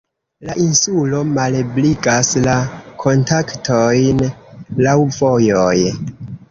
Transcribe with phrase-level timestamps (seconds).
[0.47, 2.57] La insulo malebligas la
[3.05, 4.27] kontaktojn
[4.89, 5.75] laŭ vojoj.